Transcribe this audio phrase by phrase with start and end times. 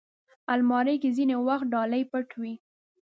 [0.53, 2.53] الماري کې ځینې وخت ډالۍ پټ وي